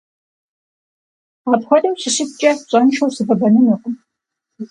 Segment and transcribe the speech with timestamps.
[1.53, 3.95] Апхуэдэу щыщыткӀэ, пщӀэншэу сывэбэнынукъым.